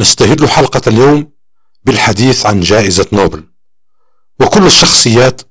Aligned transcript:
نستهل 0.00 0.48
حلقة 0.48 0.80
اليوم 0.86 1.30
بالحديث 1.84 2.46
عن 2.46 2.60
جائزة 2.60 3.06
نوبل. 3.12 3.44
وكل 4.40 4.66
الشخصيات 4.66 5.42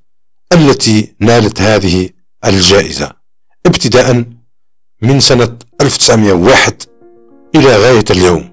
التي 0.52 1.14
نالت 1.20 1.60
هذه 1.60 2.08
الجائزة 2.44 3.12
ابتداء 3.66 4.24
من 5.02 5.20
سنة 5.20 5.56
1901 5.80 6.82
إلى 7.54 7.76
غاية 7.76 8.04
اليوم. 8.10 8.50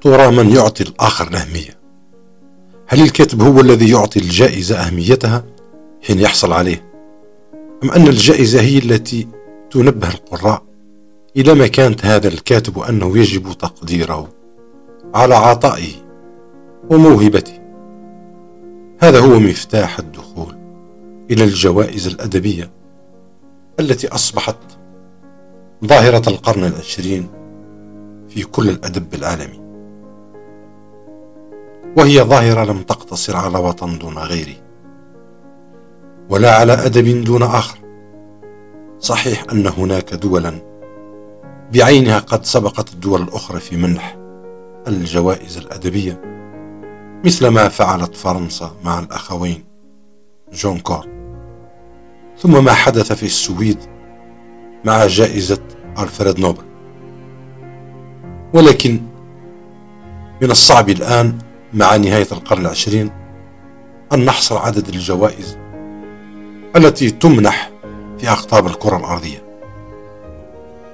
ترى 0.00 0.30
من 0.30 0.56
يعطي 0.56 0.82
الآخر 0.82 1.28
الأهمية. 1.28 1.80
هل 2.86 3.00
الكاتب 3.02 3.42
هو 3.42 3.60
الذي 3.60 3.90
يعطي 3.90 4.20
الجائزة 4.20 4.76
أهميتها؟ 4.76 5.44
حين 6.06 6.18
يحصل 6.18 6.52
عليه. 6.52 6.91
أم 7.84 7.90
أن 7.90 8.08
الجائزة 8.08 8.60
هي 8.60 8.78
التي 8.78 9.28
تنبه 9.70 10.08
القراء 10.08 10.62
إلى 11.36 11.54
ما 11.54 11.66
كانت 11.66 12.06
هذا 12.06 12.28
الكاتب 12.28 12.78
أنه 12.78 13.18
يجب 13.18 13.52
تقديره 13.52 14.28
على 15.14 15.34
عطائه 15.34 15.92
وموهبته. 16.90 17.58
هذا 19.00 19.20
هو 19.20 19.38
مفتاح 19.38 19.98
الدخول 19.98 20.56
إلى 21.30 21.44
الجوائز 21.44 22.06
الأدبية 22.06 22.70
التي 23.80 24.08
أصبحت 24.08 24.56
ظاهرة 25.84 26.28
القرن 26.28 26.64
العشرين 26.64 27.28
في 28.28 28.42
كل 28.42 28.68
الأدب 28.68 29.14
العالمي. 29.14 29.62
وهي 31.96 32.22
ظاهرة 32.22 32.64
لم 32.64 32.82
تقتصر 32.82 33.36
على 33.36 33.58
وطن 33.58 33.98
دون 33.98 34.18
غيره. 34.18 34.61
ولا 36.28 36.54
على 36.54 36.72
أدب 36.72 37.24
دون 37.24 37.42
آخر. 37.42 37.78
صحيح 38.98 39.44
أن 39.52 39.66
هناك 39.66 40.14
دولا. 40.14 40.72
بعينها 41.74 42.18
قد 42.18 42.44
سبقت 42.44 42.92
الدول 42.92 43.22
الأخرى 43.22 43.60
في 43.60 43.76
منح 43.76 44.16
الجوائز 44.88 45.58
الأدبية 45.58 46.20
مثل 47.24 47.48
ما 47.48 47.68
فعلت 47.68 48.14
فرنسا 48.14 48.76
مع 48.84 48.98
الأخوين 48.98 49.64
جون 50.52 50.78
كور. 50.78 51.06
ثم 52.38 52.64
ما 52.64 52.72
حدث 52.72 53.12
في 53.12 53.22
السويد 53.22 53.78
مع 54.84 55.06
جائزة 55.06 55.62
ألفريد 55.98 56.40
نوبل. 56.40 56.64
ولكن 58.54 59.00
من 60.42 60.50
الصعب 60.50 60.88
الآن 60.88 61.38
مع 61.74 61.96
نهاية 61.96 62.26
القرن 62.32 62.60
العشرين 62.60 63.10
أن 64.12 64.24
نحصر 64.24 64.58
عدد 64.58 64.88
الجوائز 64.88 65.61
التي 66.76 67.10
تمنح 67.10 67.70
في 68.18 68.30
أقطاب 68.30 68.66
الكرة 68.66 68.96
الأرضية. 68.96 69.42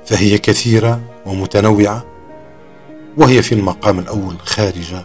فهي 0.07 0.39
كثيرة 0.39 1.01
ومتنوعة 1.27 2.05
وهي 3.17 3.43
في 3.43 3.55
المقام 3.55 3.99
الأول 3.99 4.35
خارجة 4.45 5.05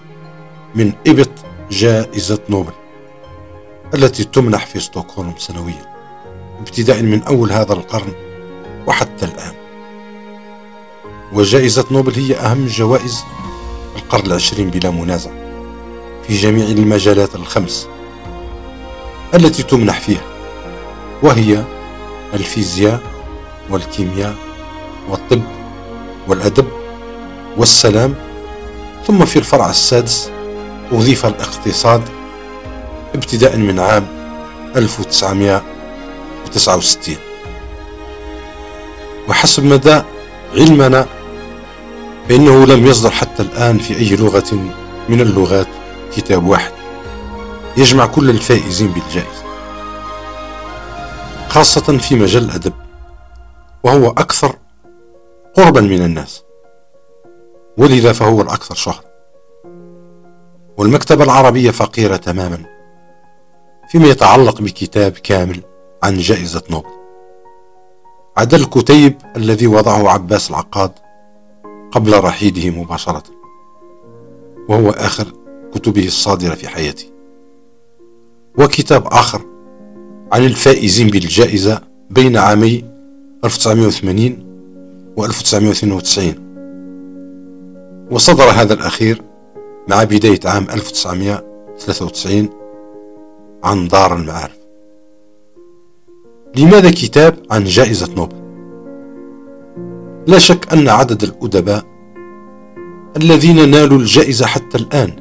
من 0.76 0.94
إبط 1.08 1.30
جائزة 1.72 2.40
نوبل 2.50 2.72
التي 3.94 4.24
تمنح 4.24 4.66
في 4.66 4.80
ستوكهولم 4.80 5.34
سنويا 5.38 5.94
ابتداء 6.60 7.02
من 7.02 7.24
أول 7.24 7.52
هذا 7.52 7.74
القرن 7.74 8.14
وحتى 8.88 9.26
الآن. 9.26 9.54
وجائزة 11.34 11.86
نوبل 11.92 12.14
هي 12.14 12.36
أهم 12.36 12.66
جوائز 12.66 13.24
القرن 13.96 14.26
العشرين 14.26 14.70
بلا 14.70 14.90
منازع 14.90 15.32
في 16.28 16.36
جميع 16.36 16.66
المجالات 16.66 17.36
الخمس 17.36 17.88
التي 19.34 19.64
تمنح 19.64 20.00
فيها 20.00 20.33
وهي 21.24 21.64
الفيزياء 22.34 23.00
والكيمياء 23.70 24.36
والطب 25.10 25.42
والأدب 26.28 26.68
والسلام. 27.58 28.16
ثم 29.08 29.26
في 29.26 29.40
الفرع 29.40 29.70
السادس 29.70 30.32
أضيف 30.92 31.26
الاقتصاد 31.26 32.02
ابتداء 33.16 33.58
من 33.58 33.80
عام 33.80 34.08
1969 34.76 37.16
وحسب 39.30 39.64
مدى 39.66 40.02
علمنا 40.56 41.06
فإنه 42.30 42.66
لم 42.66 42.88
يصدر 42.88 43.12
حتى 43.12 43.44
الآن 43.44 43.78
في 43.78 43.98
أي 43.98 44.16
لغة 44.16 44.54
من 45.10 45.22
اللغات 45.22 45.68
كتاب 46.16 46.46
واحد. 46.48 46.72
يجمع 47.78 48.06
كل 48.06 48.30
الفائزين 48.30 48.88
بالجائزة. 48.88 49.43
خاصة 51.54 51.98
في 51.98 52.16
مجال 52.16 52.44
الأدب 52.44 52.74
وهو 53.84 54.10
أكثر 54.10 54.56
قربا 55.54 55.82
من 55.82 56.06
الناس. 56.06 56.44
ولذا 57.78 58.14
فهو 58.14 58.42
الأكثر 58.42 58.76
شهرة 58.76 59.04
والمكتبة 60.78 61.24
العربية 61.24 61.72
فقيرة 61.72 62.16
تماما 62.16 62.66
فيما 63.90 64.08
يتعلق 64.08 64.62
بكتاب 64.62 65.12
كامل 65.12 65.64
عن 66.04 66.18
جائزة 66.18 66.64
نوبل. 66.70 66.90
عدا 68.38 68.58
الكتيب 68.58 69.18
الذي 69.36 69.68
وضعه 69.68 70.10
عباس 70.10 70.50
العقاد 70.50 70.92
قبل 71.92 72.24
رحيله 72.24 72.70
مباشرة 72.70 73.24
وهو 74.70 74.90
آخر 74.90 75.28
كتبه 75.74 76.06
الصادرة 76.06 76.56
في 76.56 76.68
حياته 76.68 77.06
وكتاب 78.60 79.08
آخر 79.08 79.53
عن 80.34 80.46
الفائزين 80.46 81.08
بالجائزة 81.08 81.82
بين 82.10 82.38
عامي 82.38 82.84
1980 83.46 84.38
و 85.18 85.26
1992 85.26 86.34
وصدر 88.12 88.44
هذا 88.44 88.74
الأخير 88.74 89.22
مع 89.90 90.04
بداية 90.04 90.40
عام 90.46 90.68
1993 90.70 92.50
عن 93.64 93.88
دار 93.88 94.16
المعارف 94.16 94.58
لماذا 96.58 96.92
كتاب 96.92 97.36
عن 97.52 97.64
جائزة 97.64 98.14
نوبل؟ 98.16 98.44
لا 100.28 100.38
شك 100.38 100.74
أن 100.74 100.90
عدد 100.90 101.24
الأدباء 101.24 101.84
الذين 103.18 103.70
نالوا 103.70 103.98
الجائزة 103.98 104.46
حتى 104.46 104.78
الآن 104.78 105.12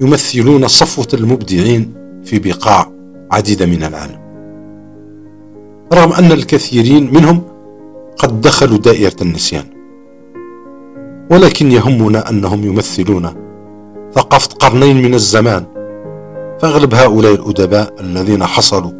يمثلون 0.00 0.68
صفوة 0.68 1.08
المبدعين 1.14 1.94
في 2.24 2.38
بقاع 2.38 2.91
عديدة 3.32 3.66
من 3.66 3.82
العالم. 3.82 4.22
رغم 5.92 6.12
أن 6.12 6.32
الكثيرين 6.32 7.14
منهم 7.14 7.42
قد 8.18 8.40
دخلوا 8.40 8.78
دائرة 8.78 9.16
النسيان 9.22 9.64
ولكن 11.30 11.72
يهمنا 11.72 12.30
أنهم 12.30 12.64
يمثلون 12.64 13.34
ثقافة 14.14 14.48
قرنين 14.54 15.02
من 15.02 15.14
الزمان 15.14 15.64
فأغلب 16.60 16.94
هؤلاء 16.94 17.34
الأدباء 17.34 17.94
الذين 18.00 18.44
حصلوا 18.44 18.92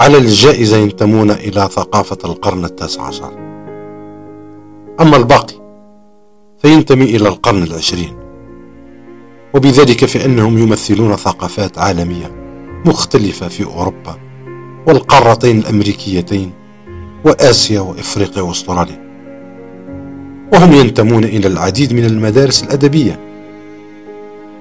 على 0.00 0.18
الجائزة 0.18 0.76
ينتمون 0.76 1.30
إلى 1.30 1.68
ثقافة 1.70 2.18
القرن 2.24 2.64
التاسع 2.64 3.02
عشر. 3.02 3.32
أما 5.00 5.16
الباقي 5.16 5.54
فينتمي 6.58 7.04
إلى 7.04 7.28
القرن 7.28 7.62
العشرين 7.62 8.16
وبذلك 9.54 10.04
فإنهم 10.04 10.58
يمثلون 10.58 11.16
ثقافات 11.16 11.78
عالمية. 11.78 12.43
مختلفة 12.84 13.48
في 13.48 13.64
أوروبا 13.64 14.16
والقارتين 14.86 15.58
الأمريكيتين 15.58 16.52
وآسيا 17.24 17.80
وإفريقيا 17.80 18.42
وأستراليا. 18.42 19.04
وهم 20.52 20.72
ينتمون 20.72 21.24
إلى 21.24 21.48
العديد 21.48 21.92
من 21.92 22.04
المدارس 22.04 22.62
الأدبية 22.62 23.20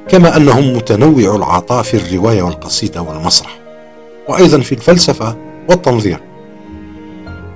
كما 0.10 0.38
أنهم 0.38 0.74
متنوع 0.74 1.36
العطاء 1.36 1.84
في 1.84 1.98
الرواية 1.98 2.42
والقصيدة 2.42 3.02
والمسرح 3.02 3.60
وأيضا 4.30 4.60
في 4.60 4.72
الفلسفة 4.72 5.36
والتنظير. 5.70 6.20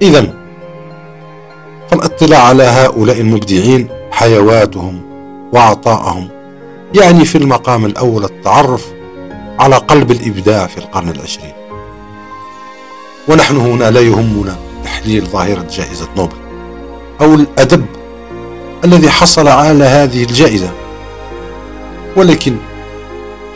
إذا 0.01 0.33
فالاطلاع 1.89 2.43
على 2.43 2.63
هؤلاء 2.63 3.21
المبدعين 3.21 3.87
حيواتهم 4.11 5.01
وعطاءهم 5.53 6.27
يعني 6.95 7.25
في 7.25 7.37
المقام 7.37 7.85
الأول 7.85 8.23
التعرف 8.23 8.96
على 9.59 9.75
قلب 9.75 10.11
الإبداع 10.11 10.67
في 10.67 10.77
القرن 10.77 11.09
العشرين. 11.09 11.53
ونحن 13.27 13.57
هنا 13.57 13.91
لا 13.91 14.01
يهمنا 14.01 14.55
تحليل 14.83 15.25
ظاهرة 15.25 15.65
جائزة 15.71 16.07
نوبل 16.17 16.35
أو 17.21 17.33
الأدب 17.33 17.85
الذي 18.83 19.09
حصل 19.09 19.47
على 19.47 19.83
هذه 19.83 20.23
الجائزة. 20.23 20.69
ولكن 22.15 22.55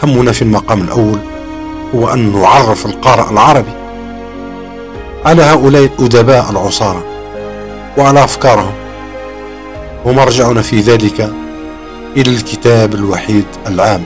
همنا 0.04 0.32
في 0.32 0.42
المقام 0.42 0.82
الأول 0.82 1.20
هو 1.96 2.14
أن 2.14 2.42
نعرف 2.42 2.86
القارئ 2.86 3.32
العربي 3.32 3.74
على 5.26 5.44
هؤلاء 5.44 5.84
الأدباء 5.84 6.52
العصارى 6.52 7.04
وعلى 7.98 8.24
أفكارهم. 8.24 8.74
ومرجعنا 10.06 10.62
في 10.62 10.80
ذلك 10.80 11.34
إلى 12.18 12.30
الكتاب 12.30 12.94
الوحيد 12.94 13.46
العام 13.68 14.04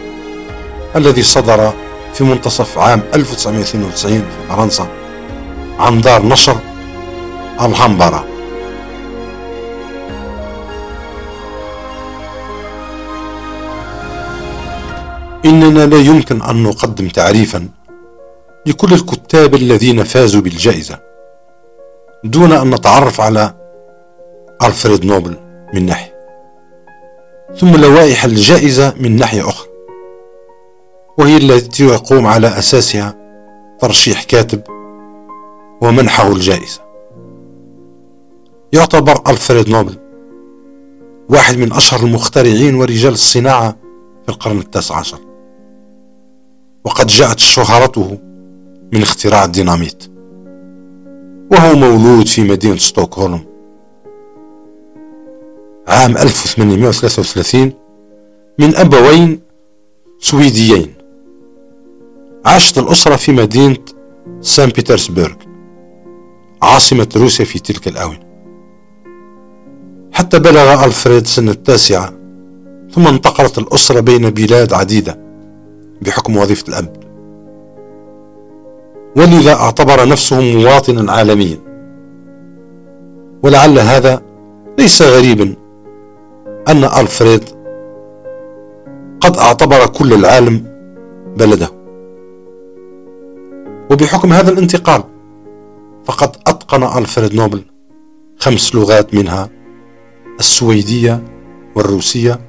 الذي 0.96 1.24
صدر 1.24 1.74
في 2.16 2.24
منتصف 2.24 2.78
عام 2.78 3.02
1992 3.16 4.20
في 4.20 4.48
فرنسا 4.50 4.88
عن 5.80 6.02
دار 6.02 6.26
نشر 6.26 6.58
الهمبرة 7.62 8.26
إننا 15.46 15.86
لا 15.86 15.98
يمكن 15.98 16.42
أن 16.42 16.64
نقدم 16.64 17.08
تعريفا 17.08 17.70
لكل 18.66 18.94
الكتاب 18.94 19.56
الذين 19.56 20.04
فازوا 20.04 20.42
بالجائزة 20.42 21.00
دون 22.24 22.52
أن 22.52 22.70
نتعرف 22.70 23.22
على 23.22 23.54
ألفريد 24.64 25.06
نوبل 25.06 25.38
من 25.74 25.86
ناحية 25.86 26.16
ثم 27.58 27.76
لوائح 27.76 28.24
الجائزة 28.24 28.94
من 29.00 29.16
ناحية 29.16 29.50
أخرى. 29.50 29.75
وهي 31.18 31.38
التي 31.38 31.86
يقوم 31.86 32.28
على 32.28 32.48
أساسها 32.48 33.16
ترشيح 33.80 34.24
كاتب 34.24 34.62
ومنحه 35.82 36.32
الجائزة. 36.32 36.82
يعتبر 38.74 39.22
ألفريد 39.28 39.70
نوبل 39.70 39.98
واحد 41.30 41.58
من 41.58 41.74
أشهر 41.74 42.00
المخترعين 42.00 42.76
ورجال 42.76 43.14
الصناعة 43.14 43.72
في 44.24 44.30
القرن 44.30 44.60
التاسع 44.60 44.96
عشر. 44.96 45.20
وقد 46.86 47.08
جاءت 47.08 47.40
شهرته 47.40 48.18
من 48.94 49.02
اختراع 49.02 49.46
الديناميت. 49.46 50.04
وهو 51.52 51.76
مولود 51.76 52.28
في 52.28 52.44
مدينة 52.44 52.78
ستوكهولم 52.78 53.46
عام 55.88 56.18
1833 56.18 57.74
من 58.60 58.76
أبوين 58.76 59.40
سويديين. 60.20 60.95
عاشت 62.46 62.78
الأسرة 62.78 63.16
في 63.16 63.32
مدينة 63.32 63.78
سان 64.42 64.70
بيترسبرغ 64.70 65.34
عاصمة 66.62 67.08
روسيا 67.16 67.46
في 67.46 67.60
تلك 67.60 67.88
الآونة. 67.88 68.20
حتى 70.12 70.40
بلغ 70.40 70.86
ألفريد 70.86 71.28
سن 71.28 71.50
التاسعة 71.50 72.14
ثم 72.92 73.08
انتقلت 73.08 73.58
الأسرة 73.58 74.00
بين 74.00 74.30
بلاد 74.30 74.74
عديدة 74.74 75.20
بحكم 76.02 76.38
وظيفة 76.38 76.68
الأب 76.70 76.96
ولذا 79.16 79.54
اعتبر 79.54 80.08
نفسه 80.08 80.42
مواطنا 80.42 81.12
عالميا. 81.12 81.58
ولعل 83.44 83.80
هذا 83.80 84.22
ليس 84.80 85.02
غريبا 85.02 85.56
أن 86.68 86.84
ألفريد 86.84 87.44
قد 89.20 89.38
اعتبر 89.38 89.86
كل 89.86 90.14
العالم 90.14 90.64
بلده. 91.38 91.75
وبحكم 93.92 94.34
هذا 94.34 94.52
الانتقال 94.52 95.04
فقد 96.06 96.36
أتقن 96.48 96.84
ألفريد 96.84 97.36
نوبل 97.36 97.64
خمس 98.40 98.76
لغات 98.76 99.14
منها 99.14 99.50
السويدية 100.40 101.24
والروسية 101.76 102.40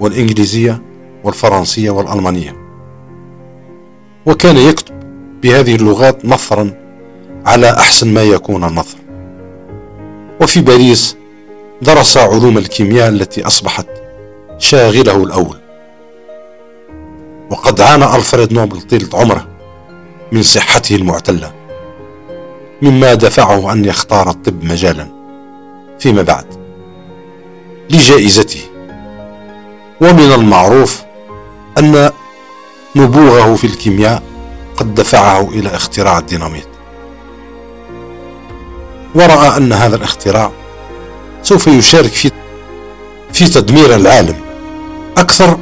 والإنجليزية 0.00 0.82
والفرنسية 1.24 1.90
والألمانية. 1.90 2.56
وكان 4.26 4.56
يكتب 4.56 4.94
بهذه 5.42 5.74
اللغات 5.74 6.24
نثرا 6.24 6.70
على 7.46 7.70
أحسن 7.70 8.14
ما 8.14 8.22
يكون 8.22 8.64
النثر. 8.64 8.98
وفي 10.40 10.60
باريس 10.60 11.16
درس 11.82 12.16
علوم 12.16 12.58
الكيمياء 12.58 13.08
التي 13.08 13.46
أصبحت 13.46 13.86
شاغله 14.58 15.24
الأول. 15.24 15.56
وقد 17.50 17.80
عانى 17.80 18.16
ألفريد 18.16 18.52
نوبل 18.52 18.80
طيلة 18.80 19.08
عمره. 19.14 19.57
من 20.32 20.42
صحته 20.42 20.96
المعتلة. 20.96 21.52
مما 22.82 23.14
دفعه 23.14 23.72
أن 23.72 23.84
يختار 23.84 24.30
الطب 24.30 24.64
مجالا. 24.64 25.08
فيما 25.98 26.22
بعد. 26.22 26.46
لجائزته. 27.90 28.60
ومن 30.00 30.32
المعروف 30.32 31.02
أن 31.78 32.10
نبوغه 32.96 33.54
في 33.54 33.66
الكيمياء 33.66 34.22
قد 34.76 34.94
دفعه 34.94 35.48
إلى 35.48 35.76
اختراع 35.76 36.18
الديناميت. 36.18 36.68
ورأى 39.14 39.56
أن 39.56 39.72
هذا 39.72 39.96
الاختراع 39.96 40.52
سوف 41.42 41.66
يشارك 41.66 42.10
في 42.10 42.30
في 43.32 43.48
تدمير 43.48 43.94
العالم 43.94 44.36
أكثر 45.16 45.58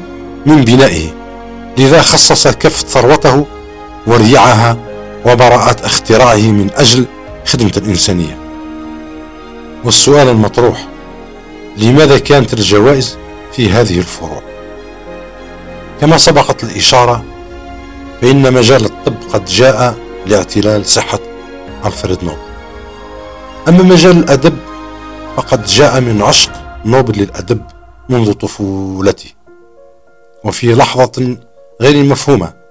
من 0.47 0.65
بنائه 0.65 1.15
لذا 1.79 2.03
خصص 2.03 2.49
كفة 2.49 2.89
ثروته 2.89 3.47
وريعها 4.07 4.77
وبراءة 5.27 5.87
اختراعه 5.87 6.51
من 6.51 6.71
أجل 6.75 7.07
خدمة 7.47 7.73
الإنسانية. 7.77 8.39
والسؤال 9.85 10.29
المطروح 10.29 10.89
لماذا 11.77 12.19
كانت 12.19 12.53
الجوائز 12.53 13.19
في 13.53 13.71
هذه 13.71 13.99
الفروع؟ 13.99 14.43
كما 16.01 16.17
سبقت 16.17 16.65
الإشارة 16.65 17.25
فإن 18.21 18.53
مجال 18.53 18.85
الطب 18.85 19.15
قد 19.33 19.45
جاء 19.45 19.95
لاعتلال 20.27 20.87
صحة 20.87 21.19
ألفريد 21.87 22.25
نوبل. 22.25 22.39
أما 23.69 23.83
مجال 23.83 24.19
الأدب 24.19 24.57
فقد 25.37 25.65
جاء 25.65 26.01
من 26.01 26.23
عشق 26.23 26.51
نوبل 26.85 27.19
للأدب 27.23 27.61
منذ 28.09 28.33
طفولته 28.33 29.31
وفي 30.45 30.75
لحظة 30.75 31.37
غير 31.81 32.05
مفهومة 32.05 32.66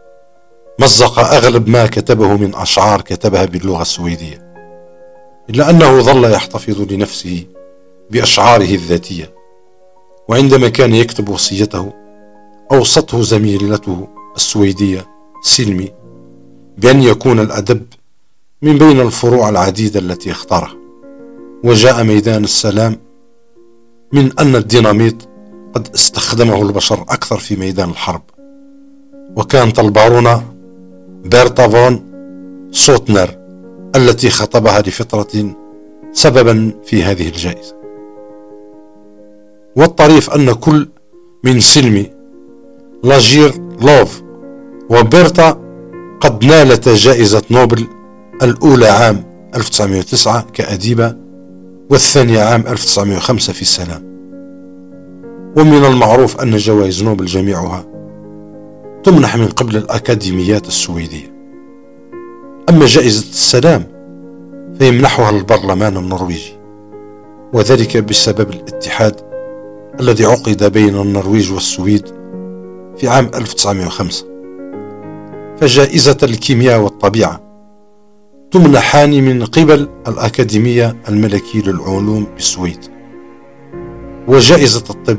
مزق 0.79 1.19
أغلب 1.19 1.67
ما 1.69 1.87
كتبه 1.87 2.37
من 2.37 2.55
أشعار 2.55 3.01
كتبها 3.01 3.45
باللغة 3.45 3.81
السويدية 3.81 4.45
إلا 5.49 5.69
أنه 5.69 5.99
ظل 5.99 6.31
يحتفظ 6.31 6.81
لنفسه 6.91 7.43
بأشعاره 8.11 8.75
الذاتية 8.75 9.33
وعندما 10.29 10.69
كان 10.69 10.95
يكتب 10.95 11.29
وصيته 11.29 11.93
أوصته 12.71 13.21
زميلته 13.21 14.07
السويدية 14.35 15.05
سلمي 15.41 15.91
بأن 16.77 17.03
يكون 17.03 17.39
الأدب 17.39 17.83
من 18.61 18.77
بين 18.77 18.99
الفروع 19.01 19.49
العديدة 19.49 19.99
التي 19.99 20.31
اختارها 20.31 20.75
وجاء 21.63 22.03
ميدان 22.03 22.43
السلام 22.43 22.99
من 24.13 24.39
أن 24.39 24.55
الديناميت 24.55 25.23
قد 25.73 25.87
استخدمه 25.95 26.61
البشر 26.61 27.01
أكثر 27.01 27.37
في 27.37 27.55
ميدان 27.55 27.89
الحرب 27.89 28.21
وكانت 29.35 29.79
البارونة 29.79 30.54
بيرتا 31.25 31.67
فون 31.67 32.03
سوتنر 32.71 33.29
التي 33.95 34.29
خطبها 34.29 34.79
لفترة 34.81 35.55
سببا 36.13 36.71
في 36.85 37.03
هذه 37.03 37.27
الجائزة. 37.27 37.75
والطريف 39.75 40.29
أن 40.29 40.51
كل 40.53 40.87
من 41.43 41.59
سلمي 41.59 42.11
لاجير 43.03 43.53
لوف 43.81 44.21
وبيرتا 44.89 45.49
قد 46.21 46.45
نالت 46.45 46.89
جائزة 46.89 47.41
نوبل 47.51 47.87
الأولى 48.43 48.87
عام 48.87 49.23
1909 49.55 50.41
كأديبة 50.53 51.15
والثانية 51.89 52.39
عام 52.41 52.63
1905 52.67 53.53
في 53.53 53.61
السلام. 53.61 54.03
ومن 55.57 55.85
المعروف 55.85 56.41
أن 56.41 56.57
جوائز 56.57 57.03
نوبل 57.03 57.25
جميعها 57.25 57.94
تمنح 59.05 59.35
من 59.37 59.47
قبل 59.47 59.77
الأكاديميات 59.77 60.67
السويدية. 60.67 61.33
أما 62.69 62.85
جائزة 62.85 63.29
السلام 63.29 63.83
فيمنحها 64.79 65.29
البرلمان 65.29 65.97
النرويجي 65.97 66.53
وذلك 67.53 67.97
بسبب 67.97 68.49
الاتحاد 68.49 69.15
الذي 69.99 70.25
عقد 70.25 70.71
بين 70.73 70.95
النرويج 71.01 71.51
والسويد 71.51 72.07
في 72.97 73.07
عام 73.07 73.31
1905 73.35 74.25
فجائزة 75.57 76.17
الكيمياء 76.23 76.79
والطبيعة 76.79 77.41
تمنحان 78.51 79.23
من 79.23 79.45
قبل 79.45 79.89
الأكاديمية 80.07 80.95
الملكية 81.09 81.61
للعلوم 81.61 82.27
بالسويد 82.35 82.79
وجائزة 84.27 84.83
الطب 84.89 85.17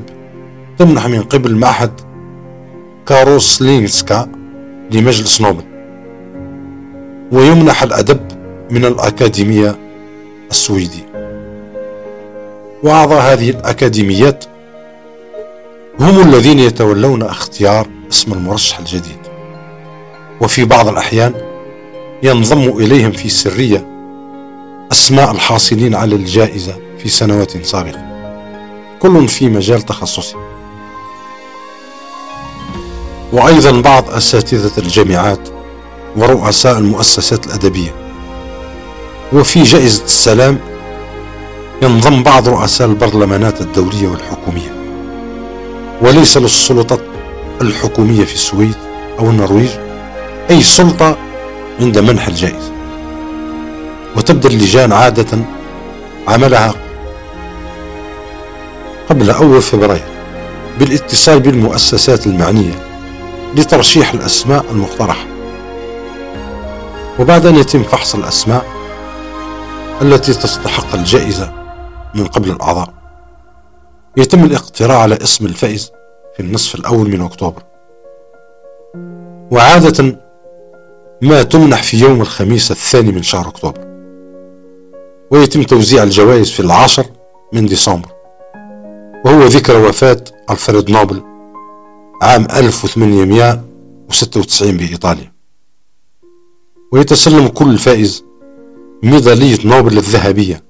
تمنح 0.78 1.06
من 1.06 1.22
قبل 1.22 1.56
معهد 1.56 2.05
كاروسلينسكا 3.06 4.28
لمجلس 4.90 5.40
نوبل 5.40 5.64
ويمنح 7.32 7.82
الأدب 7.82 8.20
من 8.70 8.84
الأكاديمية 8.84 9.76
السويدية 10.50 11.06
وأعضاء 12.82 13.32
هذه 13.32 13.50
الأكاديميات 13.50 14.44
هم 16.00 16.20
الذين 16.28 16.58
يتولون 16.58 17.22
اختيار 17.22 17.86
اسم 18.12 18.32
المرشح 18.32 18.78
الجديد. 18.78 19.18
وفي 20.40 20.64
بعض 20.64 20.88
الأحيان 20.88 21.34
ينضم 22.22 22.78
إليهم 22.78 23.12
في 23.12 23.28
سرية 23.28 23.86
أسماء 24.92 25.30
الحاصلين 25.30 25.94
على 25.94 26.14
الجائزة 26.14 26.74
في 26.98 27.08
سنوات 27.08 27.64
سابقة. 27.66 28.06
كل 28.98 29.28
في 29.28 29.48
مجال 29.48 29.82
تخصصه. 29.82 30.55
وأيضا 33.36 33.80
بعض 33.80 34.10
أساتذة 34.10 34.70
الجامعات 34.78 35.48
ورؤساء 36.16 36.78
المؤسسات 36.78 37.46
الأدبية. 37.46 37.94
وفي 39.32 39.62
جائزة 39.62 40.04
السلام 40.04 40.58
ينضم 41.82 42.22
بعض 42.22 42.48
رؤساء 42.48 42.88
البرلمانات 42.88 43.60
الدولية 43.60 44.08
والحكومية. 44.08 44.72
وليس 46.02 46.36
للسلطات 46.36 47.00
الحكومية 47.60 48.24
في 48.24 48.34
السويد 48.34 48.74
أو 49.18 49.30
النرويج 49.30 49.70
أي 50.50 50.62
سلطة 50.62 51.16
عند 51.80 51.98
منح 51.98 52.26
الجائزة. 52.28 52.72
وتبدأ 54.16 54.48
اللجان 54.48 54.92
عادة 54.92 55.38
عملها 56.28 56.74
قبل 59.10 59.30
أول 59.30 59.62
فبراير 59.62 60.04
بالإتصال 60.78 61.40
بالمؤسسات 61.40 62.26
المعنية 62.26 62.86
لترشيح 63.54 64.12
الأسماء 64.12 64.64
المقترحة. 64.70 65.26
وبعد 67.20 67.46
أن 67.46 67.56
يتم 67.56 67.82
فحص 67.82 68.14
الأسماء 68.14 68.66
التي 70.02 70.34
تستحق 70.34 70.94
الجائزة 70.94 71.52
من 72.14 72.26
قبل 72.26 72.50
الأعضاء 72.50 72.94
يتم 74.16 74.44
الاقتراع 74.44 74.98
على 74.98 75.14
اسم 75.22 75.46
الفائز 75.46 75.92
في 76.36 76.40
النصف 76.40 76.74
الأول 76.74 77.10
من 77.10 77.20
أكتوبر. 77.20 77.62
وعادة 79.50 80.18
ما 81.22 81.42
تمنح 81.42 81.82
في 81.82 81.96
يوم 81.96 82.20
الخميس 82.20 82.70
الثاني 82.70 83.12
من 83.12 83.22
شهر 83.22 83.48
أكتوبر. 83.48 83.80
ويتم 85.30 85.62
توزيع 85.62 86.02
الجوائز 86.02 86.50
في 86.50 86.60
العاشر 86.60 87.04
من 87.52 87.66
ديسمبر. 87.66 88.08
وهو 89.24 89.44
ذكرى 89.44 89.76
وفاة 89.76 90.24
ألفريد 90.50 90.90
نوبل 90.90 91.35
عام 92.22 92.46
1896 92.56 94.76
بإيطاليا. 94.76 95.32
ويتسلم 96.92 97.48
كل 97.48 97.78
فائز 97.78 98.24
ميدالية 99.02 99.58
نوبل 99.64 99.98
الذهبية 99.98 100.64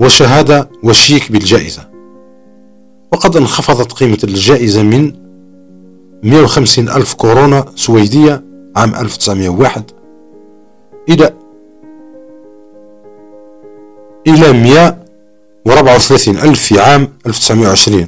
وشهادة 0.00 0.70
وشيك 0.84 1.32
بالجائزة. 1.32 1.88
وقد 3.12 3.36
انخفضت 3.36 3.92
قيمة 3.92 4.18
الجائزة 4.24 4.82
من 4.82 5.12
150 6.22 6.88
ألف 6.88 7.14
كورونا 7.14 7.64
سويدية 7.76 8.44
عام 8.76 8.94
1901 8.94 9.90
إلى 11.08 11.34
إلى 14.26 14.52
134 14.52 16.36
ألف 16.36 16.62
في 16.62 16.80
عام 16.80 17.08
1920 17.26 18.06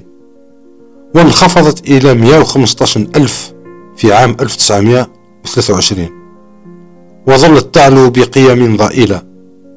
وانخفضت 1.15 1.89
إلى 1.89 2.15
115 2.15 3.01
ألف 3.17 3.53
في 3.97 4.13
عام 4.13 4.37
1923 4.41 6.09
وظلت 7.27 7.75
تعلو 7.75 8.11
بقيم 8.11 8.77
ضئيلة 8.77 9.23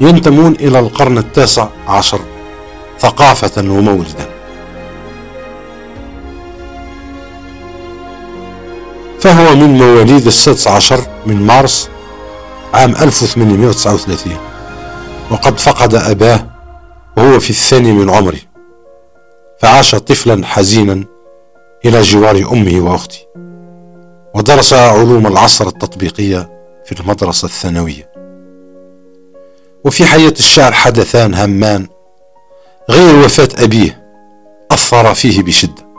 ينتمون 0.00 0.52
إلى 0.52 0.78
القرن 0.78 1.18
التاسع 1.18 1.68
عشر 1.88 2.20
ثقافة 2.98 3.62
ومولدا. 3.62 4.26
فهو 9.20 9.56
من 9.56 9.78
مواليد 9.78 10.26
السادس 10.26 10.68
عشر 10.68 11.00
من 11.26 11.46
مارس 11.46 11.88
عام 12.74 12.90
1839 12.90 14.36
وقد 15.30 15.58
فقد 15.58 15.94
أباه 15.94 16.46
وهو 17.16 17.40
في 17.40 17.50
الثاني 17.50 17.92
من 17.92 18.10
عمره 18.10 18.38
فعاش 19.62 19.94
طفلا 19.94 20.46
حزينا 20.46 21.04
إلى 21.84 22.02
جوار 22.02 22.52
أمه 22.52 22.80
وأخته 22.80 23.18
ودرس 24.34 24.72
علوم 24.72 25.26
العصر 25.26 25.66
التطبيقية 25.66 26.50
في 26.84 27.00
المدرسة 27.00 27.46
الثانوية. 27.46 28.10
وفي 29.84 30.04
حياة 30.04 30.30
الشاعر 30.38 30.72
حدثان 30.72 31.34
هامان 31.34 31.86
غير 32.90 33.24
وفاة 33.24 33.48
أبيه 33.64 34.02
أثر 34.70 35.14
فيه 35.14 35.42
بشدة. 35.42 35.90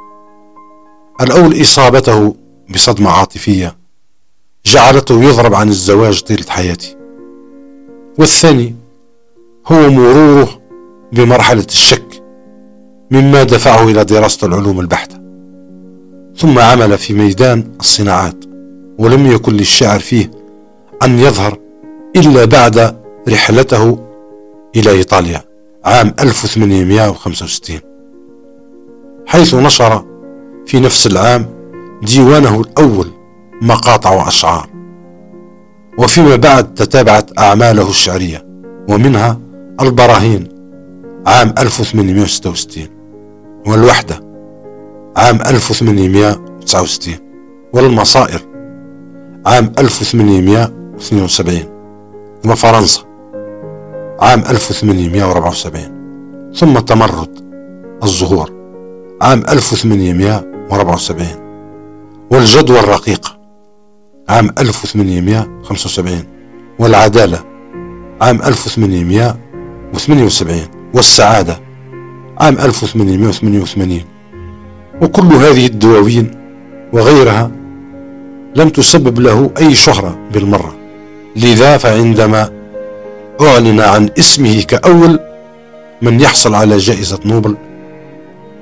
الأول 1.21 1.61
إصابته 1.61 2.35
بصدمة 2.69 3.09
عاطفية 3.09 3.77
جعلته 4.65 5.23
يضرب 5.23 5.53
عن 5.53 5.69
الزواج 5.69 6.21
طيلة 6.21 6.45
حياته 6.49 6.95
والثاني 8.19 8.75
هو 9.67 9.89
مروره 9.89 10.61
بمرحلة 11.11 11.65
الشك 11.69 12.23
مما 13.11 13.43
دفعه 13.43 13.83
إلى 13.83 14.03
دراسة 14.03 14.47
العلوم 14.47 14.79
البحتة. 14.79 15.20
ثم 16.37 16.59
عمل 16.59 16.97
في 16.97 17.13
ميدان 17.13 17.63
الصناعات 17.79 18.45
ولم 18.99 19.25
يكن 19.31 19.53
للشاعر 19.53 19.99
فيه 19.99 20.31
أن 21.03 21.19
يظهر 21.19 21.57
إلا 22.15 22.45
بعد 22.45 22.95
رحلته 23.29 23.99
إلى 24.75 24.89
إيطاليا 24.91 25.41
عام 25.85 26.13
1865 26.19 27.79
حيث 29.25 29.55
نشر 29.55 30.05
في 30.65 30.79
نفس 30.79 31.07
العام 31.07 31.45
ديوانه 32.03 32.61
الأول 32.61 33.07
مقاطع 33.61 34.11
وأشعار 34.11 34.69
وفيما 35.97 36.35
بعد 36.35 36.73
تتابعت 36.73 37.39
أعماله 37.39 37.89
الشعرية 37.89 38.45
ومنها 38.89 39.39
البراهين 39.81 40.47
عام 41.27 41.53
1866 41.57 42.87
والوحدة 43.67 44.30
عام 45.17 45.35
1869 45.41 47.13
والمصائر 47.73 48.39
عام 49.45 49.71
1872 49.79 51.55
وفرنسا 52.45 53.01
عام 54.19 54.39
1874 54.39 56.51
ثم 56.55 56.79
تمرد 56.79 57.39
الزهور 58.03 58.51
عام 59.21 59.39
1874 59.49 61.27
والجدوى 62.31 62.79
الرقيقة 62.79 63.37
عام 64.29 64.49
1875 64.59 66.23
والعدالة 66.79 67.39
عام 68.21 68.41
1878 68.41 70.61
والسعادة 70.93 71.59
عام 72.39 72.53
1888 72.57 74.01
وكل 75.01 75.33
هذه 75.33 75.65
الدواوين 75.65 76.31
وغيرها 76.93 77.51
لم 78.55 78.69
تسبب 78.69 79.19
له 79.19 79.51
أي 79.57 79.75
شهرة 79.75 80.17
بالمرة. 80.33 80.75
لذا 81.35 81.77
فعندما 81.77 82.49
أعلن 83.41 83.79
عن 83.79 84.09
اسمه 84.19 84.61
كأول 84.61 85.19
من 86.01 86.19
يحصل 86.19 86.55
على 86.55 86.77
جائزة 86.77 87.19
نوبل 87.25 87.55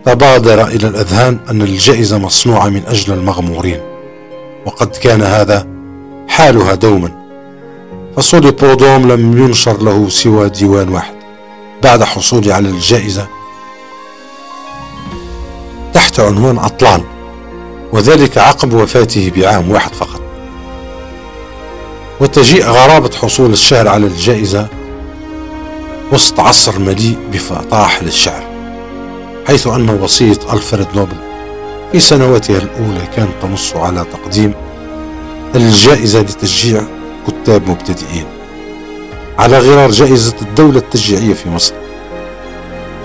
تبادر 0.06 0.68
إلى 0.68 0.88
الأذهان 0.88 1.38
أن 1.50 1.62
الجائزة 1.62 2.18
مصنوعة 2.18 2.70
من 2.70 2.82
أجل 2.88 3.14
المغمورين 3.14 3.80
وقد 4.66 4.88
كان 4.88 5.22
هذا 5.22 5.68
حالها 6.28 6.76
دوما. 6.76 7.10
فسولي 8.18 8.52
برودوم 8.52 9.12
لم 9.12 9.38
ينشر 9.38 9.84
له 9.84 10.10
سوى 10.10 10.50
ديوان 10.50 10.90
واحد. 10.90 11.14
بعد 11.84 12.04
حصوله 12.04 12.54
على 12.54 12.70
الجائزة 12.70 13.28
تحت 15.94 16.20
عنوان 16.20 16.58
أطلال 16.58 17.04
وذلك 17.94 18.38
عقب 18.38 18.74
وفاته 18.74 19.32
بعام 19.36 19.72
واحد 19.72 19.94
فقط. 19.94 20.22
وتجيء 22.20 22.66
غرابة 22.66 23.10
حصول 23.22 23.54
الشهر 23.54 23.88
على 23.88 24.06
الجائزة 24.08 24.68
وسط 26.12 26.40
عصر 26.40 26.80
مليء 26.80 27.18
بفطاحل 27.34 28.08
الشعر 28.08 28.44
حيث 29.48 29.68
أن 29.68 29.90
وصية 29.90 30.40
ألفريد 30.54 30.88
نوبل 30.96 31.16
في 31.92 32.00
سنواتها 32.00 32.58
الأولى 32.58 33.08
كانت 33.16 33.32
تنص 33.42 33.76
على 33.76 34.06
تقديم 34.14 34.54
الجائزة 35.56 36.22
لتشجيع 36.22 36.82
كتاب 37.28 37.70
مبتدئين 37.70 38.26
على 39.40 39.60
غرار 39.60 39.92
جائزة 39.92 40.36
الدولة 40.42 40.78
التشجيعية 40.78 41.34
في 41.34 41.50
مصر. 41.50 41.74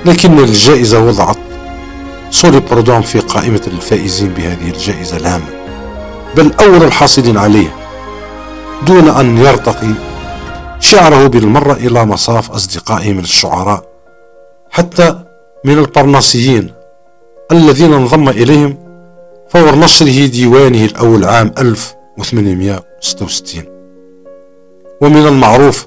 لكن 0.04 0.38
الجائزة 0.38 1.00
وضعت 1.00 1.36
سوري 2.30 2.60
برودون 2.60 3.02
في 3.02 3.20
قائمة 3.20 3.60
الفائزين 3.66 4.28
بهذه 4.28 4.70
الجائزة 4.70 5.16
الهامة 5.16 5.64
بل 6.36 6.52
أول 6.60 6.82
الحاصلين 6.84 7.38
عليها 7.38 7.72
دون 8.86 9.08
أن 9.08 9.38
يرتقي 9.38 9.90
شعره 10.80 11.26
بالمرة 11.26 11.72
إلى 11.72 12.04
مصاف 12.04 12.50
أصدقائه 12.50 13.12
من 13.12 13.18
الشعراء 13.20 13.84
حتى 14.70 15.20
من 15.64 15.78
البرناسيين 15.78 16.72
الذين 17.52 17.92
انضم 17.92 18.28
إليهم 18.28 18.76
فور 19.48 19.74
نشره 19.78 20.26
ديوانه 20.26 20.84
الأول 20.84 21.24
عام 21.24 21.52
1866 21.58 23.62
ومن 25.02 25.26
المعروف 25.26 25.86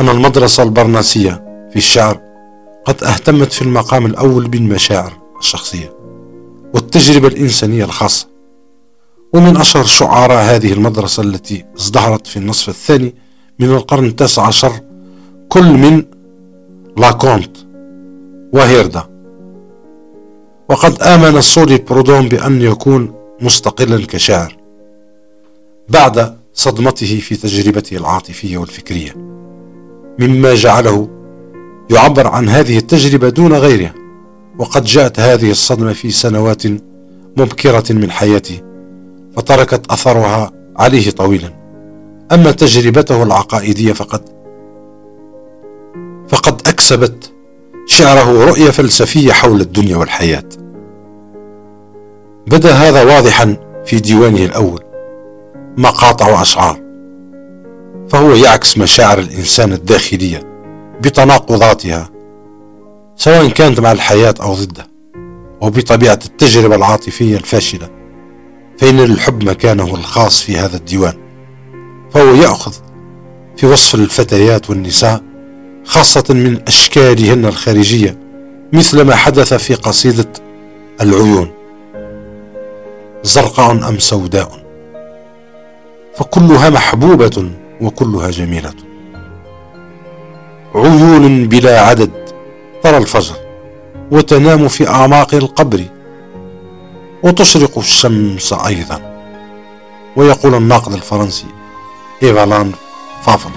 أن 0.00 0.08
المدرسة 0.08 0.62
البرناسية 0.62 1.44
في 1.70 1.76
الشعر 1.76 2.20
قد 2.84 3.04
أهتمت 3.04 3.52
في 3.52 3.62
المقام 3.62 4.06
الأول 4.06 4.48
بالمشاعر 4.48 5.12
الشخصية 5.44 5.92
والتجربة 6.74 7.28
الإنسانية 7.28 7.84
الخاصة. 7.84 8.26
ومن 9.34 9.56
أشهر 9.56 9.84
شعراء 9.84 10.44
هذه 10.44 10.72
المدرسة 10.72 11.22
التي 11.22 11.64
ازدهرت 11.78 12.26
في 12.26 12.36
النصف 12.36 12.68
الثاني 12.68 13.14
من 13.58 13.70
القرن 13.70 14.04
التاسع 14.04 14.46
عشر 14.46 14.72
كل 15.48 15.64
من 15.64 16.04
لاكونت 16.96 17.56
وهيريديا. 18.52 19.02
وقد 20.68 21.02
آمن 21.02 21.40
سولي 21.40 21.78
برودوم 21.78 22.28
بأن 22.28 22.62
يكون 22.62 23.14
مستقلا 23.40 24.06
كشاعر 24.06 24.56
بعد 25.88 26.36
صدمته 26.54 27.20
في 27.20 27.36
تجربته 27.36 27.96
العاطفية 27.96 28.58
والفكرية 28.58 29.12
مما 30.18 30.54
جعله 30.54 31.08
يعبر 31.90 32.26
عن 32.26 32.48
هذه 32.48 32.78
التجربة 32.78 33.28
دون 33.28 33.52
غيرها. 33.54 34.03
وقد 34.58 34.84
جاءت 34.84 35.20
هذه 35.20 35.50
الصدمة 35.50 35.92
في 35.92 36.10
سنوات 36.10 36.62
مبكرة 37.36 37.92
من 37.92 38.10
حياته 38.10 38.60
فتركت 39.36 39.90
أثرها 39.90 40.52
عليه 40.76 41.10
طويلا. 41.10 41.50
أما 42.32 42.50
تجربته 42.50 43.22
العقائدية 43.22 43.92
فقد 43.92 44.20
فقد 46.28 46.68
أكسبت 46.68 47.32
شعره 47.86 48.44
رؤية 48.44 48.70
فلسفية 48.70 49.32
حول 49.32 49.60
الدنيا 49.60 49.96
والحياة. 49.96 50.44
بدأ 52.46 52.72
هذا 52.72 53.02
واضحا 53.02 53.56
في 53.84 54.00
ديوانه 54.00 54.44
الأول 54.44 54.80
مقاطع 55.76 56.38
وأشعار 56.38 56.80
فهو 58.08 58.34
يعكس 58.34 58.78
مشاعر 58.78 59.18
الإنسان 59.18 59.72
الداخلية 59.72 60.42
بتناقضاتها 61.00 62.10
سواء 63.16 63.48
كانت 63.48 63.80
مع 63.80 63.92
الحياة 63.92 64.34
أو 64.42 64.54
ضدها 64.54 64.86
وبطبيعة 65.60 66.18
التجربة 66.24 66.74
العاطفية 66.76 67.36
الفاشلة 67.36 67.88
فإن 68.78 69.00
للحب 69.00 69.44
مكانه 69.44 69.94
الخاص 69.94 70.42
في 70.42 70.58
هذا 70.58 70.76
الديوان 70.76 71.14
فهو 72.10 72.34
يأخذ 72.34 72.72
في 73.56 73.66
وصف 73.66 73.94
الفتيات 73.94 74.70
والنساء 74.70 75.22
خاصة 75.84 76.24
من 76.30 76.60
أشكالهن 76.68 77.44
الخارجية 77.44 78.18
مثل 78.72 79.02
ما 79.02 79.14
حدث 79.16 79.54
في 79.54 79.74
قصيدة 79.74 80.28
العيون 81.00 81.50
زرقاء 83.22 83.88
أم 83.88 83.98
سوداء؟ 83.98 84.64
فكلها 86.16 86.70
محبوبة 86.70 87.50
وكلها 87.80 88.30
جميلة. 88.30 88.72
عيون 90.74 91.48
بلا 91.48 91.80
عدد 91.80 92.10
ترى 92.84 92.96
الفجر 92.96 93.34
وتنام 94.10 94.68
في 94.68 94.88
أعماق 94.88 95.34
القبر 95.34 95.84
وتشرق 97.22 97.78
الشمس 97.78 98.52
أيضا. 98.52 99.14
ويقول 100.16 100.54
الناقد 100.54 100.92
الفرنسي 100.92 101.46
إيفالان 102.22 102.72
فافر 103.22 103.50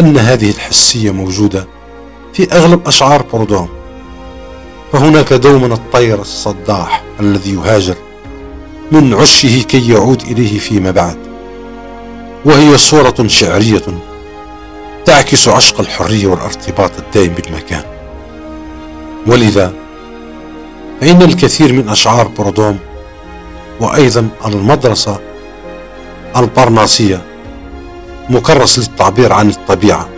أن 0.00 0.16
هذه 0.18 0.50
الحسية 0.50 1.10
موجودة 1.10 1.66
في 2.32 2.52
أغلب 2.52 2.88
أشعار 2.88 3.22
بوردون 3.22 3.68
فهناك 4.92 5.32
دوما 5.32 5.74
الطير 5.74 6.20
الصداح 6.20 7.02
الذي 7.20 7.54
يهاجر 7.54 7.96
من 8.92 9.14
عشه 9.14 9.62
كي 9.62 9.88
يعود 9.90 10.22
إليه 10.22 10.58
فيما 10.58 10.90
بعد 10.90 11.18
وهي 12.44 12.78
صورة 12.78 13.26
شعرية 13.26 13.82
تعكس 15.14 15.48
عشق 15.48 15.80
الحرية 15.80 16.26
والارتباط 16.26 16.90
الدائم 16.98 17.34
بالمكان. 17.34 17.84
ولذا 19.26 19.72
فإن 21.00 21.22
الكثير 21.22 21.72
من 21.72 21.88
أشعار 21.88 22.28
برودوم 22.28 22.78
وأيضا 23.80 24.28
المدرسة 24.46 25.20
البرناسية 26.36 27.22
مكرس 28.30 28.78
للتعبير 28.78 29.32
عن 29.32 29.48
الطبيعة. 29.48 30.08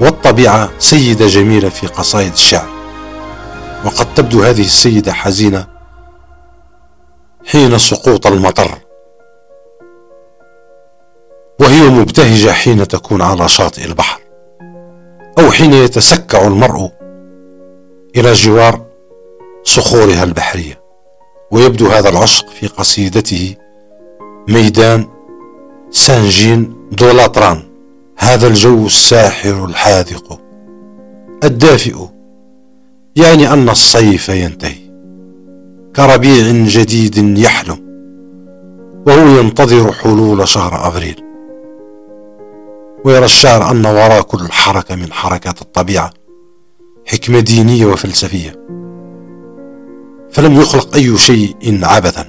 والطبيعة 0.00 0.70
سيدة 0.78 1.26
جميلة 1.26 1.68
في 1.68 1.86
قصائد 1.86 2.32
الشعر. 2.32 2.68
وقد 3.84 4.14
تبدو 4.14 4.42
هذه 4.42 4.60
السيدة 4.60 5.12
حزينة 5.12 5.66
حين 7.46 7.78
سقوط 7.78 8.26
المطر. 8.26 8.89
وهي 11.60 11.88
مبتهجة 11.88 12.52
حين 12.52 12.88
تكون 12.88 13.22
على 13.22 13.48
شاطئ 13.48 13.84
البحر 13.84 14.20
أو 15.38 15.50
حين 15.50 15.72
يتسكع 15.72 16.46
المرء 16.46 16.90
إلى 18.16 18.32
جوار 18.32 18.86
صخورها 19.64 20.24
البحرية 20.24 20.80
ويبدو 21.50 21.86
هذا 21.86 22.08
العشق 22.08 22.48
في 22.48 22.66
قصيدته 22.66 23.54
ميدان 24.48 25.06
سانجين 25.90 26.74
دولاتران 26.92 27.62
هذا 28.16 28.46
الجو 28.46 28.86
الساحر 28.86 29.64
الحاذق 29.64 30.40
الدافئ 31.44 31.96
يعني 33.16 33.52
أن 33.52 33.68
الصيف 33.68 34.28
ينتهي 34.28 34.90
كربيع 35.96 36.50
جديد 36.50 37.38
يحلم 37.38 37.90
وهو 39.06 39.40
ينتظر 39.40 39.92
حلول 39.92 40.48
شهر 40.48 40.86
أبريل. 40.86 41.29
ويرى 43.04 43.24
الشاعر 43.24 43.70
أن 43.70 43.86
وراء 43.86 44.22
كل 44.22 44.52
حركة 44.52 44.94
من 44.94 45.12
حركات 45.12 45.62
الطبيعة 45.62 46.10
حكمة 47.06 47.40
دينية 47.40 47.86
وفلسفية. 47.86 48.66
فلم 50.30 50.60
يخلق 50.60 50.94
أي 50.94 51.16
شيء 51.16 51.80
عبثا. 51.82 52.24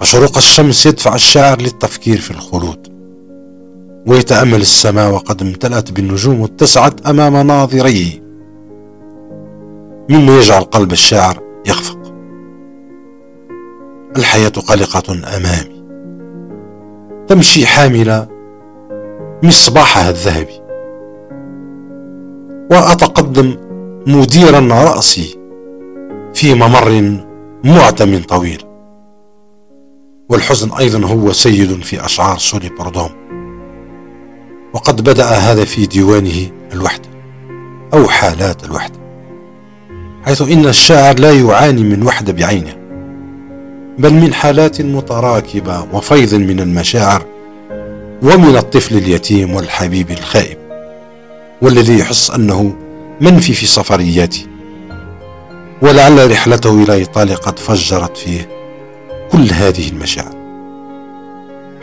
فشروق 0.00 0.36
الشمس 0.36 0.86
يدفع 0.86 1.14
الشاعر 1.14 1.60
للتفكير 1.60 2.18
في 2.18 2.30
الخلود. 2.30 2.92
ويتأمل 4.06 4.60
السماء 4.60 5.12
وقد 5.12 5.42
امتلأت 5.42 5.92
بالنجوم 5.92 6.40
واتسعت 6.40 7.06
أمام 7.06 7.46
ناظريه. 7.46 8.22
مما 10.10 10.38
يجعل 10.38 10.62
قلب 10.62 10.92
الشاعر 10.92 11.42
يخفق. 11.66 12.14
الحياة 14.16 14.48
قلقة 14.48 15.36
أمامي. 15.36 15.82
تمشي 17.28 17.66
حاملة 17.66 18.31
مصباحها 19.42 20.10
الذهبي. 20.10 20.60
وأتقدم 22.70 23.56
مديرا 24.06 24.60
رأسي 24.60 25.38
في 26.34 26.54
ممر 26.54 27.16
معتم 27.64 28.22
طويل. 28.22 28.62
والحزن 30.28 30.72
أيضا 30.72 31.06
هو 31.06 31.32
سيد 31.32 31.82
في 31.82 32.04
أشعار 32.04 32.38
سولي 32.38 32.68
بردوم. 32.68 33.10
وقد 34.74 35.00
بدأ 35.00 35.24
هذا 35.24 35.64
في 35.64 35.86
ديوانه 35.86 36.50
الوحدة 36.72 37.08
أو 37.94 38.08
حالات 38.08 38.64
الوحدة 38.64 38.98
حيث 40.24 40.42
إن 40.42 40.66
الشاعر 40.66 41.18
لا 41.18 41.32
يعاني 41.32 41.82
من 41.82 42.02
وحدة 42.06 42.32
بعينه 42.32 42.76
بل 43.98 44.14
من 44.14 44.34
حالات 44.34 44.80
متراكبة 44.80 45.86
وفيض 45.92 46.34
من 46.34 46.60
المشاعر 46.60 47.22
ومن 48.22 48.56
الطفل 48.56 48.96
اليتيم 48.96 49.54
والحبيب 49.54 50.10
الخائب 50.10 50.58
والذي 51.62 51.98
يحس 51.98 52.30
أنه 52.30 52.72
منفي 53.20 53.52
في 53.54 53.66
سفرياته 53.66 54.46
ولعل 55.82 56.30
رحلته 56.30 56.82
إلى 56.82 56.94
إيطاليا 56.94 57.36
قد 57.36 57.58
فجرت 57.58 58.16
فيه 58.16 58.48
كل 59.32 59.52
هذه 59.52 59.88
المشاعر 59.88 60.34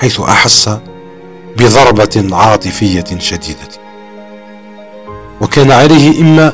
حيث 0.02 0.19
أحس 0.19 0.69
بضربة 1.58 2.28
عاطفية 2.32 3.06
شديدة. 3.17 3.69
وكان 5.41 5.71
عليه 5.71 6.21
إما 6.21 6.54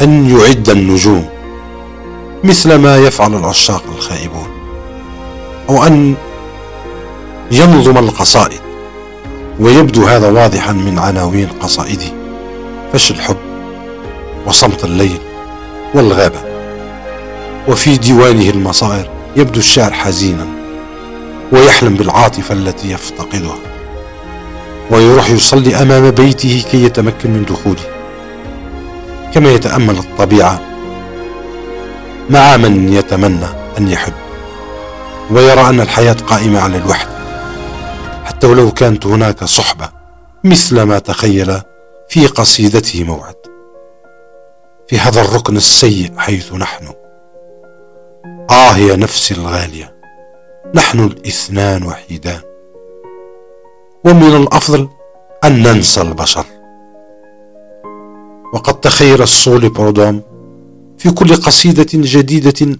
أن 0.00 0.30
يعد 0.38 0.68
النجوم 0.70 1.28
مثل 2.44 2.74
ما 2.74 2.96
يفعل 2.96 3.34
العشاق 3.34 3.82
الخائبون 3.96 4.48
أو 5.68 5.84
أن 5.86 6.14
ينظم 7.50 7.98
القصائد 7.98 8.60
ويبدو 9.60 10.06
هذا 10.06 10.30
واضحا 10.30 10.72
من 10.72 10.98
عناوين 10.98 11.48
قصائده 11.48 12.12
فش 12.92 13.10
الحب 13.10 13.36
وصمت 14.46 14.84
الليل 14.84 15.18
والغابة. 15.94 16.38
وفي 17.68 17.96
ديوانه 17.96 18.50
المصائر 18.50 19.10
يبدو 19.36 19.60
الشاعر 19.60 19.92
حزينا 19.92 20.46
ويحلم 21.52 21.94
بالعاطفة 21.94 22.54
التي 22.54 22.90
يفتقدها. 22.90 23.56
ويروح 24.90 25.30
يصلي 25.30 25.76
أمام 25.82 26.10
بيته 26.10 26.64
كي 26.70 26.84
يتمكن 26.84 27.30
من 27.30 27.44
دخوله. 27.44 27.82
كما 29.34 29.50
يتأمل 29.52 29.98
الطبيعة 29.98 30.60
مع 32.30 32.56
من 32.56 32.92
يتمنى 32.92 33.46
أن 33.78 33.88
يحب. 33.88 34.12
ويرى 35.30 35.60
أن 35.60 35.80
الحياة 35.80 36.16
قائمة 36.26 36.60
على 36.60 36.76
الوحدة. 36.76 37.15
حتى 38.36 38.46
ولو 38.46 38.70
كانت 38.70 39.06
هناك 39.06 39.44
صحبة 39.44 39.88
مثل 40.44 40.82
ما 40.82 40.98
تخيل 40.98 41.60
في 42.08 42.26
قصيدته 42.26 43.04
موعد. 43.04 43.34
في 44.88 44.98
هذا 44.98 45.20
الركن 45.20 45.56
السيء 45.56 46.12
حيث 46.16 46.52
نحن. 46.52 46.86
آه 48.50 48.76
يا 48.76 48.96
نفسي 48.96 49.34
الغالية 49.34 49.94
نحن 50.74 51.04
الاثنان 51.04 51.82
وحيدان. 51.82 52.40
ومن 54.04 54.36
الأفضل 54.36 54.88
أن 55.44 55.62
ننسى 55.62 56.00
البشر. 56.00 56.44
وقد 58.54 58.80
تخيل 58.80 59.22
الصول 59.22 59.68
برودوم 59.68 60.22
في 60.98 61.10
كل 61.10 61.36
قصيدة 61.36 61.88
جديدة 61.94 62.78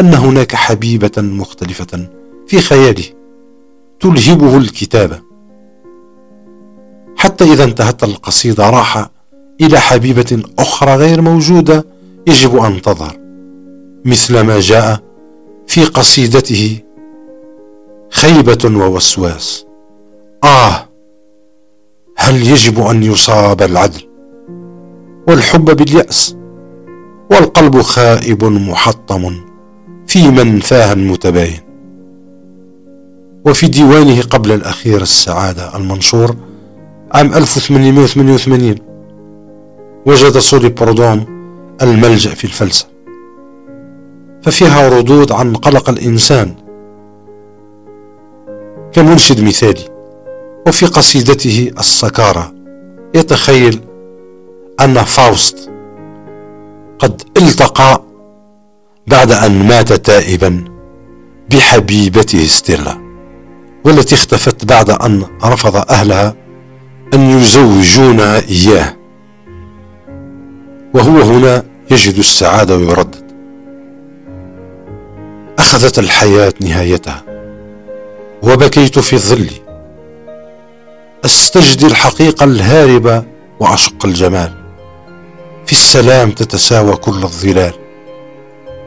أن 0.00 0.14
هناك 0.14 0.54
حبيبة 0.54 1.12
مختلفة 1.18 2.08
في 2.46 2.60
خياله. 2.60 3.21
تلهبه 4.02 4.56
الكتابة 4.56 5.20
حتى 7.16 7.44
إذا 7.44 7.64
انتهت 7.64 8.04
القصيدة 8.04 8.70
راح 8.70 9.08
إلى 9.60 9.78
حبيبة 9.78 10.42
أخرى 10.58 10.94
غير 10.96 11.20
موجودة 11.20 11.86
يجب 12.26 12.56
أن 12.56 12.82
تظهر 12.82 13.18
مثل 14.04 14.40
ما 14.40 14.60
جاء 14.60 15.00
في 15.66 15.84
قصيدته 15.84 16.80
خيبة 18.10 18.84
ووسواس. 18.84 19.66
آه 20.44 20.88
هل 22.16 22.42
يجب 22.48 22.80
أن 22.80 23.02
يصاب 23.02 23.62
العدل 23.62 24.02
والحب 25.28 25.64
باليأس؟ 25.64 26.36
والقلب 27.30 27.82
خائب 27.82 28.44
محطم 28.44 29.40
في 30.06 30.30
منفاه 30.30 30.94
متباين 30.94 31.71
وفي 33.46 33.66
ديوانه 33.66 34.22
قبل 34.22 34.52
الأخير 34.52 35.02
السعادة 35.02 35.76
المنشور 35.76 36.36
عام 37.12 37.34
1888 37.34 38.74
وجد 40.06 40.38
سوري 40.38 40.68
بردوم 40.68 41.24
الملجأ 41.82 42.30
في 42.34 42.44
الفلسفة 42.44 42.88
ففيها 44.42 44.88
ردود 44.88 45.32
عن 45.32 45.54
قلق 45.54 45.90
الإنسان 45.90 46.54
كمنشد 48.92 49.40
مثالي 49.44 49.84
وفي 50.66 50.86
قصيدته 50.86 51.70
السكارة 51.78 52.52
يتخيل 53.14 53.80
أن 54.80 54.94
فاوست 54.94 55.70
قد 56.98 57.22
التقى 57.36 58.02
بعد 59.06 59.32
أن 59.32 59.66
مات 59.68 59.92
تائبا 59.92 60.64
بحبيبته 61.50 62.46
ستيلا. 62.46 63.01
والتي 63.84 64.14
اختفت 64.14 64.64
بعد 64.64 64.90
أن 64.90 65.26
رفض 65.44 65.76
أهلها 65.90 66.34
أن 67.14 67.38
يزوجونها 67.38 68.38
إياه. 68.38 68.96
وهو 70.94 71.20
هنا 71.20 71.64
يجد 71.90 72.18
السعادة 72.18 72.76
ويردد. 72.76 73.32
أخذت 75.58 75.98
الحياة 75.98 76.54
نهايتها. 76.60 77.22
وبكيت 78.42 78.98
في 78.98 79.12
الظل. 79.12 79.50
أستجدي 81.24 81.86
الحقيقة 81.86 82.44
الهاربة 82.44 83.24
وأشق 83.60 84.06
الجمال. 84.06 84.52
في 85.66 85.72
السلام 85.72 86.30
تتساوى 86.30 86.96
كل 86.96 87.22
الظلال. 87.22 87.72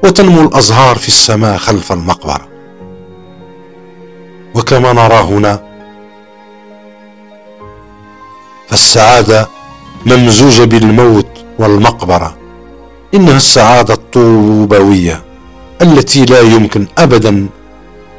وتنمو 0.03 0.41
الأزهار 0.41 0.95
في 0.95 1.08
السماء 1.08 1.58
خلف 1.58 1.91
المقبرة. 1.91 2.55
وكما 4.56 4.94
نرى 4.94 5.15
هنا 5.15 5.63
فالسعادة 8.68 9.50
ممزوجة 10.06 10.63
بالموت 10.63 11.46
والمقبرة. 11.60 12.38
إنها 13.13 13.38
السعادة 13.38 13.94
الطوبوية 13.94 15.24
التي 15.82 16.26
لا 16.26 16.39
يمكن 16.41 16.88
أبدا 16.98 17.48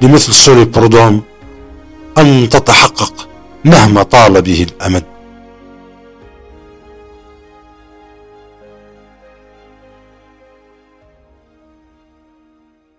لمثل 0.03 0.33
سوني 0.33 0.65
برودوم 0.65 1.23
أن 2.19 2.49
تتحقق 2.49 3.29
مهما 3.65 4.03
طال 4.03 4.43
به 4.43 4.67
الأمد. 4.71 5.05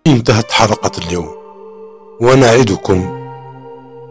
انتهت 0.06 0.52
حلقة 0.52 0.90
اليوم. 1.06 1.28
ونعدكم 2.20 3.17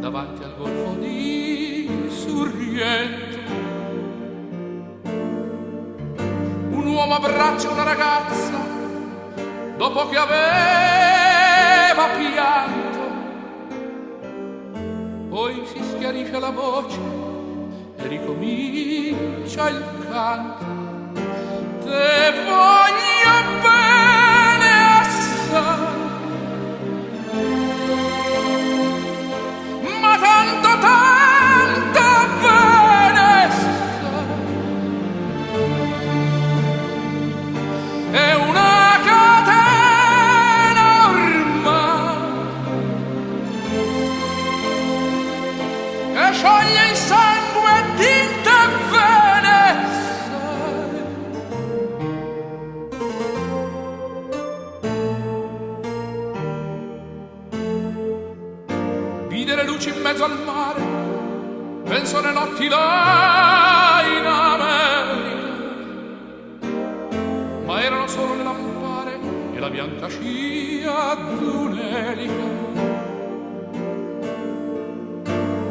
davanti 0.00 0.42
al 0.42 0.56
golfo 0.56 0.96
di 0.98 2.08
Sorrento 2.08 3.38
un 6.70 6.86
uomo 6.86 7.14
abbraccia 7.14 7.70
una 7.70 7.84
ragazza 7.84 8.58
dopo 9.76 10.08
che 10.08 10.16
aveva 10.16 12.08
pianto 12.16 12.90
poi 15.28 15.62
si 15.66 15.82
schiarisce 15.82 16.38
la 16.40 16.50
voce 16.50 16.98
e 17.96 18.06
ricomincia 18.08 19.68
il 19.68 19.84
canto. 20.10 20.64
Te 21.84 22.32
voglio 22.44 22.89
penso 62.10 62.18
alle 62.18 62.32
notti 62.32 62.68
là 62.68 64.02
in 64.18 64.26
America. 64.26 65.48
Ma 67.64 67.82
erano 67.82 68.08
solo 68.08 68.34
le 68.34 68.42
lampare 68.42 69.20
e 69.54 69.58
la 69.60 69.70
bianca 69.70 70.08
scia 70.08 71.14
d'un'elica. 71.14 72.58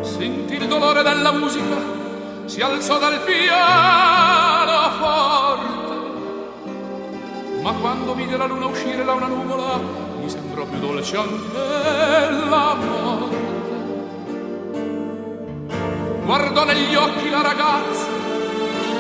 Senti 0.02 0.54
il 0.54 0.68
dolore 0.68 1.04
della 1.04 1.34
musica, 1.34 1.76
si 2.46 2.62
alzò 2.62 2.98
dal 3.00 3.20
piano 3.24 4.92
forte. 4.98 5.98
Ma 7.62 7.74
quando 7.74 8.16
vide 8.16 8.38
la 8.38 8.46
luna 8.46 8.68
uscire 8.68 9.04
da 9.04 9.12
una 9.12 9.28
nuvola, 9.28 9.78
mi 10.22 10.30
sembrò 10.30 10.64
più 10.64 10.80
dolce 10.80 11.18
anche 11.18 12.50
la 12.50 12.76
morte 12.76 13.19
guardò 16.30 16.64
negli 16.64 16.94
occhi 16.94 17.28
la 17.28 17.42
ragazza, 17.42 18.06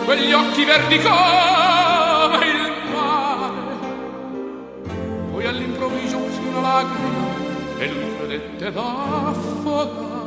quegli 0.03 0.33
occhi 0.33 0.65
verdi 0.65 0.97
come 0.97 2.45
il 2.47 2.71
mare. 2.91 3.77
Poi 5.29 5.45
all'improvviso 5.45 6.17
uscì 6.17 6.41
una 6.47 6.61
lacrima 6.61 7.77
e 7.77 7.87
lui 7.87 8.17
credette 8.17 8.71
d'affogare. 8.71 10.18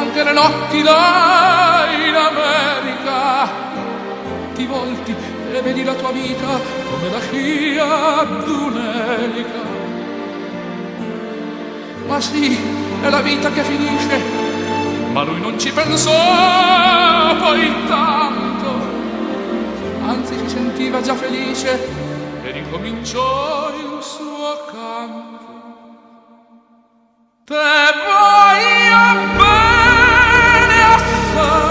Anche 0.00 0.24
le 0.24 0.32
notti 0.32 0.82
là 0.82 1.86
in 1.92 2.14
America. 2.14 3.48
Ti 4.54 4.66
volti 4.66 5.14
e 5.52 5.60
vedi 5.60 5.84
la 5.84 5.94
tua 5.94 6.10
vita 6.10 6.60
come 6.90 7.10
la 7.10 7.20
scia 7.20 8.24
d'un'elica. 8.44 9.68
Ma 12.06 12.20
sì, 12.20 12.58
è 13.02 13.08
la 13.08 13.20
vita 13.20 13.50
che 13.50 13.62
finisce 13.62 14.50
ma 15.12 15.22
lui 15.22 15.40
non 15.40 15.58
ci 15.58 15.72
pensò 15.72 16.12
poi 17.36 17.86
tanto. 17.88 18.68
Anzi 20.04 20.38
si 20.38 20.48
sentiva 20.48 21.00
già 21.00 21.14
felice 21.14 21.88
e 22.42 22.50
ricominciò 22.52 23.70
il 23.74 24.02
suo 24.02 24.64
canto. 24.70 25.38
Te 27.44 27.80
Oh. 31.42 31.69